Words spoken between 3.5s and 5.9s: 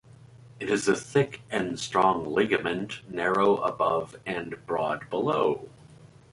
above and broad below.